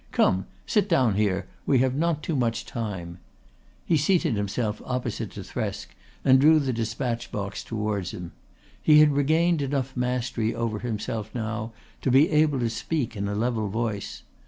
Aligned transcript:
Come. 0.11 0.47
Sit 0.65 0.89
down 0.89 1.13
here! 1.13 1.45
We 1.67 1.77
have 1.77 1.93
not 1.93 2.23
too 2.23 2.35
much 2.35 2.65
time." 2.65 3.19
He 3.85 3.97
seated 3.97 4.33
himself 4.35 4.81
opposite 4.83 5.29
to 5.33 5.41
Thresk 5.43 5.89
and 6.25 6.41
drew 6.41 6.57
the 6.57 6.73
despatch 6.73 7.31
box 7.31 7.63
towards 7.63 8.09
him. 8.09 8.31
He 8.81 8.97
had 8.97 9.11
regained 9.11 9.61
enough 9.61 9.95
mastery 9.95 10.55
over 10.55 10.79
himself 10.79 11.29
now 11.35 11.73
to 12.01 12.09
be 12.09 12.31
able 12.31 12.57
to 12.61 12.69
speak 12.71 13.15
in 13.15 13.27
a 13.27 13.35
level 13.35 13.67
voice. 13.67 14.23